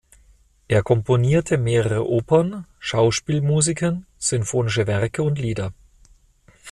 [0.67, 5.75] Er komponierte mehrere Opern, Schauspielmusiken, sinfonische Werke und Lieder.